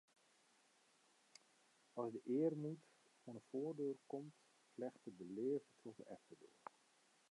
As 2.01 2.09
de 2.13 2.19
earmoed 2.39 2.79
oan 3.25 3.35
'e 3.39 3.43
foardoar 3.49 3.97
komt, 4.11 4.35
flechtet 4.73 5.13
de 5.19 5.25
leafde 5.37 5.73
troch 5.79 5.97
de 5.99 6.05
efterdoar. 6.15 6.57